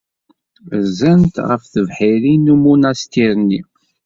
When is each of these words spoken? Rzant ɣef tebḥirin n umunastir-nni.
Rzant 0.83 1.33
ɣef 1.47 1.63
tebḥirin 1.73 2.43
n 2.45 2.51
umunastir-nni. 2.53 3.61